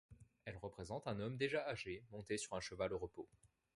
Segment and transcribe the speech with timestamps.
[0.45, 3.29] Elle représente un homme déjà âgé monté sur un cheval au repos.